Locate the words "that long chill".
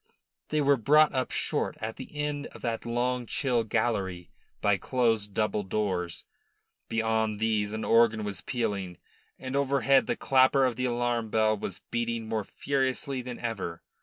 2.63-3.63